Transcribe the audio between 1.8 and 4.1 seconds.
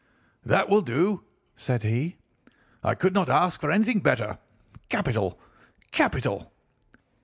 he; 'I could not ask for anything